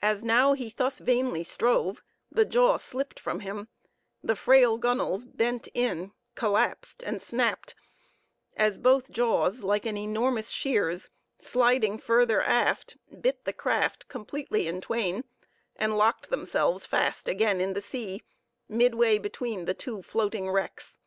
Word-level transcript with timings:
As 0.00 0.24
now 0.24 0.54
he 0.54 0.72
thus 0.74 0.98
vainly 0.98 1.44
strove, 1.44 2.02
the 2.32 2.46
jaw 2.46 2.78
slipped 2.78 3.20
from 3.20 3.40
him; 3.40 3.68
the 4.22 4.34
frail 4.34 4.78
gunwales 4.78 5.26
bent 5.26 5.68
in, 5.74 6.12
collapsed, 6.34 7.02
and 7.02 7.20
snapped, 7.20 7.74
as 8.56 8.78
both 8.78 9.10
jaws, 9.10 9.62
like 9.62 9.84
an 9.84 9.98
enormous 9.98 10.48
shears, 10.48 11.10
sliding 11.38 11.98
further 11.98 12.40
aft, 12.40 12.96
bit 13.20 13.44
the 13.44 13.52
craft 13.52 14.08
completely 14.08 14.66
in 14.66 14.80
twain, 14.80 15.22
and 15.76 15.98
locked 15.98 16.30
themselves 16.30 16.86
fast 16.86 17.28
again 17.28 17.60
in 17.60 17.74
the 17.74 17.82
sea, 17.82 18.22
midway 18.70 19.18
between 19.18 19.66
the 19.66 19.74
two 19.74 20.00
floating 20.00 20.48
wrecks. 20.48 20.98